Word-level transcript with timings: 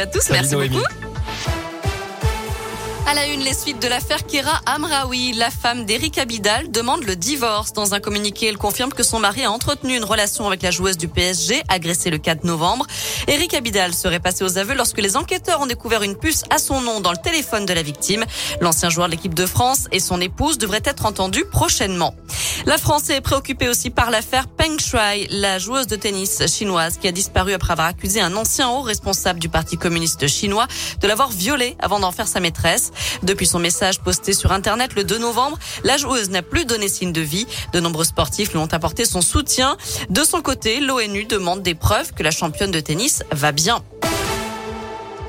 À 0.00 0.06
tous, 0.06 0.20
Salut 0.20 0.38
merci 0.38 0.54
Noémie. 0.54 0.76
beaucoup. 0.76 1.07
À 3.10 3.14
la 3.14 3.26
une, 3.26 3.40
les 3.40 3.54
suites 3.54 3.80
de 3.80 3.88
l'affaire 3.88 4.26
Kira 4.26 4.60
Amraoui. 4.66 5.32
La 5.32 5.50
femme 5.50 5.86
d'Eric 5.86 6.18
Abidal 6.18 6.70
demande 6.70 7.04
le 7.04 7.16
divorce. 7.16 7.72
Dans 7.72 7.94
un 7.94 8.00
communiqué, 8.00 8.48
elle 8.48 8.58
confirme 8.58 8.92
que 8.92 9.02
son 9.02 9.18
mari 9.18 9.44
a 9.44 9.50
entretenu 9.50 9.96
une 9.96 10.04
relation 10.04 10.46
avec 10.46 10.60
la 10.60 10.70
joueuse 10.70 10.98
du 10.98 11.08
PSG, 11.08 11.62
agressée 11.68 12.10
le 12.10 12.18
4 12.18 12.44
novembre. 12.44 12.86
Eric 13.26 13.54
Abidal 13.54 13.94
serait 13.94 14.20
passé 14.20 14.44
aux 14.44 14.58
aveux 14.58 14.74
lorsque 14.74 15.00
les 15.00 15.16
enquêteurs 15.16 15.62
ont 15.62 15.66
découvert 15.66 16.02
une 16.02 16.16
puce 16.16 16.42
à 16.50 16.58
son 16.58 16.82
nom 16.82 17.00
dans 17.00 17.12
le 17.12 17.16
téléphone 17.16 17.64
de 17.64 17.72
la 17.72 17.80
victime. 17.80 18.26
L'ancien 18.60 18.90
joueur 18.90 19.06
de 19.06 19.12
l'équipe 19.12 19.32
de 19.32 19.46
France 19.46 19.86
et 19.90 20.00
son 20.00 20.20
épouse 20.20 20.58
devraient 20.58 20.82
être 20.84 21.06
entendus 21.06 21.46
prochainement. 21.46 22.14
La 22.66 22.76
France 22.76 23.08
est 23.08 23.22
préoccupée 23.22 23.70
aussi 23.70 23.88
par 23.88 24.10
l'affaire 24.10 24.48
Peng 24.48 24.78
Shuai, 24.78 25.28
la 25.30 25.58
joueuse 25.58 25.86
de 25.86 25.96
tennis 25.96 26.42
chinoise 26.46 26.98
qui 26.98 27.08
a 27.08 27.12
disparu 27.12 27.54
après 27.54 27.72
avoir 27.72 27.86
accusé 27.86 28.20
un 28.20 28.36
ancien 28.36 28.68
haut 28.68 28.82
responsable 28.82 29.38
du 29.38 29.48
Parti 29.48 29.78
communiste 29.78 30.26
chinois 30.26 30.66
de 31.00 31.08
l'avoir 31.08 31.30
violée 31.30 31.74
avant 31.78 32.00
d'en 32.00 32.12
faire 32.12 32.28
sa 32.28 32.40
maîtresse. 32.40 32.90
Depuis 33.22 33.46
son 33.46 33.58
message 33.58 34.00
posté 34.00 34.32
sur 34.32 34.52
Internet 34.52 34.94
le 34.94 35.04
2 35.04 35.18
novembre, 35.18 35.58
la 35.84 35.96
joueuse 35.96 36.30
n'a 36.30 36.42
plus 36.42 36.64
donné 36.64 36.88
signe 36.88 37.12
de 37.12 37.20
vie. 37.20 37.46
De 37.72 37.80
nombreux 37.80 38.04
sportifs 38.04 38.52
lui 38.52 38.58
ont 38.58 38.72
apporté 38.72 39.04
son 39.04 39.20
soutien. 39.20 39.76
De 40.10 40.22
son 40.24 40.42
côté, 40.42 40.80
l'ONU 40.80 41.24
demande 41.24 41.62
des 41.62 41.74
preuves 41.74 42.12
que 42.12 42.22
la 42.22 42.30
championne 42.30 42.70
de 42.70 42.80
tennis 42.80 43.22
va 43.30 43.52
bien. 43.52 43.82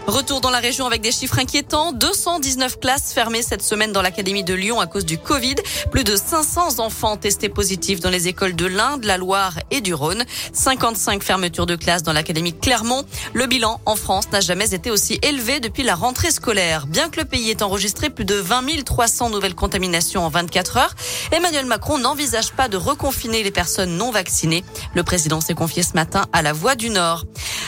Retour 0.09 0.41
dans 0.41 0.49
la 0.49 0.58
région 0.58 0.88
avec 0.88 1.02
des 1.02 1.12
chiffres 1.12 1.38
inquiétants. 1.38 1.91
219 1.91 2.80
classes 2.80 3.13
fermées 3.13 3.44
cette 3.44 3.62
semaine 3.62 3.91
dans 3.91 4.02
l'Académie 4.02 4.44
de 4.44 4.55
Lyon 4.55 4.80
à 4.80 4.88
cause 4.88 5.05
du 5.05 5.20
Covid. 5.20 5.54
Plus 5.91 6.04
de 6.04 6.16
500 6.16 6.80
enfants 6.80 7.16
testés 7.16 7.48
positifs 7.48 8.00
dans 8.00 8.09
les 8.09 8.27
écoles 8.27 8.55
de 8.55 8.66
l'Inde, 8.66 9.03
la 9.03 9.20
Loire 9.20 9.59
et 9.70 9.81
du 9.81 9.94
Rhône. 9.94 10.26
55 10.52 11.22
fermetures 11.22 11.67
de 11.67 11.76
classes 11.76 12.02
dans 12.02 12.12
l'Académie 12.12 12.53
de 12.53 12.59
Clermont. 12.59 13.03
Le 13.34 13.45
bilan 13.45 13.81
en 13.86 13.95
France 13.95 14.31
n'a 14.31 14.40
jamais 14.40 14.73
été 14.73 14.90
aussi 14.90 15.20
élevé 15.22 15.59
depuis 15.59 15.84
la 15.84 15.94
rentrée 15.94 16.31
scolaire. 16.31 16.88
Bien 16.88 17.09
que 17.09 17.20
le 17.20 17.26
pays 17.26 17.52
ait 17.52 17.62
enregistré 17.62 18.09
plus 18.09 18.26
de 18.26 18.34
20 18.34 18.84
300 18.84 19.30
nouvelles 19.30 19.56
contaminations 19.56 20.25
en 20.25 20.30
24 20.30 20.78
heures, 20.78 20.95
Emmanuel 21.31 21.67
Macron 21.67 22.00
n'envisage 22.00 22.52
pas 22.53 22.67
de 22.67 22.78
reconfiner 22.78 23.44
les 23.44 23.52
personnes 23.52 23.95
non 23.95 24.09
vaccinées. 24.09 24.64
Le 24.95 25.03
président 25.03 25.39
s'est 25.39 25.53
confié 25.53 25.84
ce 25.84 25.94
matin 25.94 26.25
à 26.34 26.41
la 26.41 26.52
Voix 26.52 26.73
du 26.73 26.89
Nord. 26.89 27.25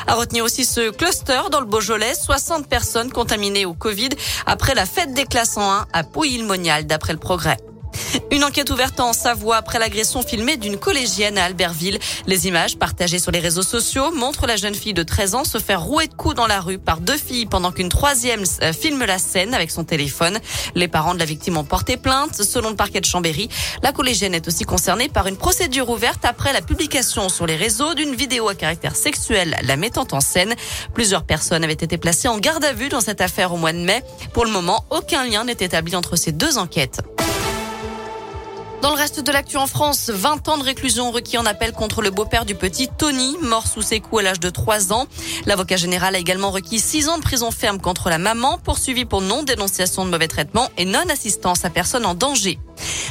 À 0.07 0.16
retenir 0.16 0.44
aussi 0.44 0.66
ce 0.66 0.89
cluster 0.89 1.41
dans 1.51 1.59
le 1.59 1.67
Beaujolais, 1.67 2.16
60 2.31 2.67
personnes 2.67 3.11
contaminées 3.11 3.65
au 3.65 3.73
Covid 3.73 4.07
après 4.45 4.73
la 4.73 4.85
fête 4.85 5.13
des 5.13 5.25
classes 5.25 5.57
en 5.57 5.69
1 5.69 5.87
à 5.91 6.03
Pouilly-le-Monial, 6.05 6.85
d'après 6.85 7.11
le 7.11 7.19
progrès. 7.19 7.57
Une 8.31 8.43
enquête 8.43 8.69
ouverte 8.69 8.99
en 8.99 9.13
Savoie 9.13 9.57
après 9.57 9.79
l'agression 9.79 10.21
filmée 10.21 10.57
d'une 10.57 10.77
collégienne 10.77 11.37
à 11.37 11.45
Albertville. 11.45 11.99
Les 12.27 12.47
images 12.47 12.77
partagées 12.77 13.19
sur 13.19 13.31
les 13.31 13.39
réseaux 13.39 13.61
sociaux 13.61 14.11
montrent 14.11 14.47
la 14.47 14.55
jeune 14.55 14.73
fille 14.73 14.93
de 14.93 15.03
13 15.03 15.35
ans 15.35 15.43
se 15.43 15.57
faire 15.57 15.81
rouer 15.81 16.07
de 16.07 16.13
coups 16.13 16.35
dans 16.35 16.47
la 16.47 16.61
rue 16.61 16.77
par 16.77 17.01
deux 17.01 17.17
filles 17.17 17.45
pendant 17.45 17.71
qu'une 17.71 17.89
troisième 17.89 18.43
euh, 18.61 18.73
filme 18.73 19.03
la 19.03 19.17
scène 19.17 19.53
avec 19.53 19.71
son 19.71 19.83
téléphone. 19.83 20.39
Les 20.75 20.87
parents 20.87 21.13
de 21.13 21.19
la 21.19 21.25
victime 21.25 21.57
ont 21.57 21.63
porté 21.63 21.97
plainte. 21.97 22.41
Selon 22.41 22.69
le 22.69 22.75
parquet 22.75 23.01
de 23.01 23.05
Chambéry, 23.05 23.49
la 23.83 23.91
collégienne 23.91 24.33
est 24.33 24.47
aussi 24.47 24.63
concernée 24.63 25.09
par 25.09 25.27
une 25.27 25.37
procédure 25.37 25.89
ouverte 25.89 26.25
après 26.25 26.53
la 26.53 26.61
publication 26.61 27.29
sur 27.29 27.45
les 27.45 27.55
réseaux 27.55 27.93
d'une 27.93 28.15
vidéo 28.15 28.47
à 28.47 28.55
caractère 28.55 28.95
sexuel 28.95 29.57
la 29.63 29.75
mettant 29.77 30.07
en 30.11 30.21
scène. 30.21 30.55
Plusieurs 30.93 31.23
personnes 31.23 31.63
avaient 31.63 31.73
été 31.73 31.97
placées 31.97 32.27
en 32.27 32.37
garde 32.37 32.63
à 32.63 32.73
vue 32.73 32.89
dans 32.89 33.01
cette 33.01 33.21
affaire 33.21 33.53
au 33.53 33.57
mois 33.57 33.73
de 33.73 33.79
mai. 33.79 34.03
Pour 34.33 34.45
le 34.45 34.51
moment, 34.51 34.85
aucun 34.89 35.25
lien 35.25 35.43
n'est 35.43 35.53
établi 35.53 35.95
entre 35.95 36.15
ces 36.15 36.31
deux 36.31 36.57
enquêtes. 36.57 37.01
Dans 38.81 38.89
le 38.89 38.95
reste 38.95 39.19
de 39.19 39.31
l'actu 39.31 39.57
en 39.57 39.67
France, 39.67 40.09
20 40.09 40.49
ans 40.49 40.57
de 40.57 40.63
réclusion 40.63 41.11
requis 41.11 41.37
en 41.37 41.45
appel 41.45 41.71
contre 41.71 42.01
le 42.01 42.09
beau-père 42.09 42.45
du 42.45 42.55
petit 42.55 42.88
Tony, 42.88 43.38
mort 43.39 43.67
sous 43.67 43.83
ses 43.83 43.99
coups 43.99 44.21
à 44.21 44.23
l'âge 44.23 44.39
de 44.39 44.49
3 44.49 44.91
ans. 44.91 45.05
L'avocat 45.45 45.77
général 45.77 46.15
a 46.15 46.17
également 46.17 46.49
requis 46.49 46.79
6 46.79 47.07
ans 47.09 47.17
de 47.19 47.21
prison 47.21 47.51
ferme 47.51 47.79
contre 47.79 48.09
la 48.09 48.17
maman, 48.17 48.57
poursuivie 48.57 49.05
pour 49.05 49.21
non-dénonciation 49.21 50.03
de 50.03 50.09
mauvais 50.09 50.27
traitements 50.27 50.67
et 50.77 50.85
non-assistance 50.85 51.63
à 51.63 51.69
personne 51.69 52.07
en 52.07 52.15
danger. 52.15 52.57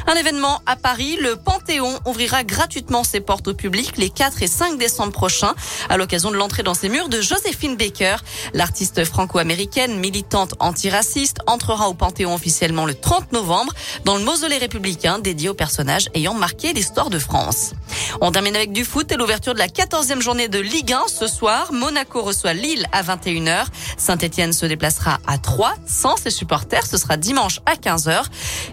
Un 0.09 0.15
événement 0.15 0.61
à 0.67 0.75
Paris, 0.75 1.17
le 1.21 1.37
Panthéon 1.37 1.60
ouvrira 1.79 2.43
gratuitement 2.43 3.05
ses 3.05 3.21
portes 3.21 3.47
au 3.47 3.55
public 3.55 3.97
les 3.97 4.11
4 4.11 4.43
et 4.43 4.49
5 4.49 4.79
décembre 4.79 5.13
prochains 5.13 5.55
à 5.89 5.97
l'occasion 5.97 6.31
de 6.31 6.37
l'entrée 6.37 6.65
dans 6.65 6.75
ses 6.75 6.89
murs 6.89 7.09
de 7.09 7.21
Joséphine 7.21 7.77
Baker. 7.77 8.17
L'artiste 8.55 9.05
franco-américaine, 9.05 9.99
militante 10.01 10.55
antiraciste, 10.59 11.39
entrera 11.47 11.89
au 11.89 11.95
Panthéon 11.95 12.35
officiellement 12.35 12.87
le 12.87 12.95
30 12.95 13.33
novembre 13.33 13.73
dans 14.05 14.17
le 14.17 14.25
mausolée 14.25 14.59
républicain 14.59 15.19
dédié 15.19 15.49
aux 15.49 15.55
personnages 15.55 16.09
ayant 16.15 16.35
marqué 16.35 16.73
l'histoire 16.73 17.11
de 17.11 17.19
France. 17.19 17.75
On 18.21 18.33
termine 18.33 18.57
avec 18.57 18.73
du 18.73 18.85
foot 18.85 19.13
et 19.13 19.17
l'ouverture 19.17 19.55
de 19.55 19.59
la 19.59 19.69
14e 19.69 20.21
journée 20.21 20.49
de 20.49 20.59
Ligue 20.59 20.93
1 20.93 21.05
ce 21.09 21.27
soir. 21.27 21.73
Monaco 21.73 22.23
reçoit 22.23 22.55
Lille 22.55 22.87
à 22.93 23.03
21h. 23.03 23.67
Saint-Etienne 23.97 24.53
se 24.53 24.67
déplacera 24.67 25.19
à 25.27 25.39
3 25.39 25.75
sans 25.87 26.17
ses 26.17 26.31
supporters. 26.31 26.87
Ce 26.87 26.97
sera 26.97 27.17
dimanche 27.17 27.61
à 27.67 27.75
15h. 27.75 28.25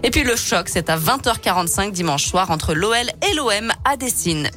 Et 0.02 0.10
puis 0.10 0.24
le 0.24 0.36
choc, 0.36 0.68
c'est 0.68 0.90
à 0.90 0.96
20h45 0.96 1.92
dimanche 1.92 2.24
soir 2.24 2.50
entre 2.50 2.74
l'OL 2.88 3.10
et 3.28 3.34
l'OM 3.34 3.72
à 3.84 3.96
Dessine. 3.96 4.48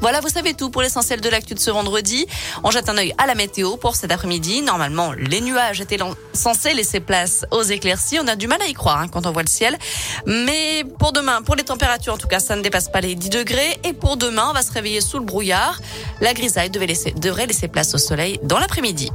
Voilà, 0.00 0.20
vous 0.20 0.28
savez 0.28 0.54
tout 0.54 0.70
pour 0.70 0.82
l'essentiel 0.82 1.20
de 1.20 1.28
l'actu 1.28 1.54
de 1.54 1.60
ce 1.60 1.70
vendredi. 1.70 2.26
On 2.64 2.70
jette 2.70 2.88
un 2.88 2.98
œil 2.98 3.14
à 3.18 3.26
la 3.26 3.34
météo 3.34 3.76
pour 3.76 3.94
cet 3.94 4.10
après-midi. 4.10 4.62
Normalement, 4.62 5.12
les 5.12 5.40
nuages 5.40 5.80
étaient 5.80 5.98
censés 6.32 6.74
laisser 6.74 6.98
place 7.00 7.46
aux 7.52 7.62
éclaircies. 7.62 8.18
On 8.20 8.26
a 8.26 8.34
du 8.34 8.48
mal 8.48 8.60
à 8.60 8.66
y 8.66 8.72
croire 8.72 8.98
hein, 8.98 9.08
quand 9.08 9.26
on 9.26 9.30
voit 9.30 9.42
le 9.42 9.48
ciel. 9.48 9.78
Mais 10.26 10.84
pour 10.98 11.12
demain, 11.12 11.42
pour 11.42 11.54
les 11.54 11.62
températures, 11.62 12.14
en 12.14 12.18
tout 12.18 12.28
cas, 12.28 12.40
ça 12.40 12.56
ne 12.56 12.62
dépasse 12.62 12.88
pas 12.88 13.00
les 13.00 13.14
10 13.14 13.30
degrés. 13.30 13.78
Et 13.84 13.92
pour 13.92 14.16
demain, 14.16 14.48
on 14.50 14.52
va 14.52 14.62
se 14.62 14.72
réveiller 14.72 15.00
sous 15.00 15.18
le 15.18 15.24
brouillard. 15.24 15.80
La 16.20 16.34
grisaille 16.34 16.70
devait 16.70 16.86
laisser, 16.86 17.12
devrait 17.12 17.46
laisser 17.46 17.68
place 17.68 17.94
au 17.94 17.98
soleil 17.98 18.40
dans 18.42 18.58
l'après-midi. 18.58 19.12